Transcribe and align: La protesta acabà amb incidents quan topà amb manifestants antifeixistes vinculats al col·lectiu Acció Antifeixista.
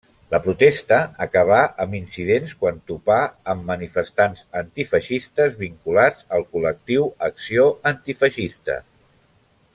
La 0.33 0.37
protesta 0.43 0.95
acabà 1.25 1.59
amb 1.83 1.97
incidents 1.99 2.55
quan 2.63 2.79
topà 2.91 3.17
amb 3.53 3.67
manifestants 3.73 4.41
antifeixistes 4.63 5.61
vinculats 5.61 6.25
al 6.39 6.47
col·lectiu 6.57 7.07
Acció 7.29 7.69
Antifeixista. 7.93 8.81